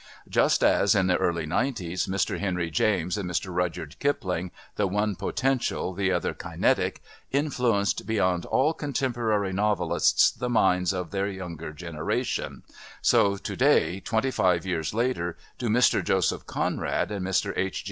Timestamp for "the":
1.05-1.17, 4.75-4.87, 5.93-6.11, 10.31-10.49